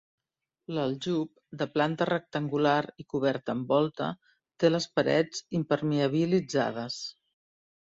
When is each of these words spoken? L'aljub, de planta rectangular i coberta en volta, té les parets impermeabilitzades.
L'aljub, 0.77 1.27
de 1.59 1.67
planta 1.73 2.07
rectangular 2.11 2.79
i 3.03 3.05
coberta 3.15 3.55
en 3.57 3.61
volta, 3.75 4.09
té 4.65 4.73
les 4.73 4.89
parets 4.97 5.45
impermeabilitzades. 5.61 7.01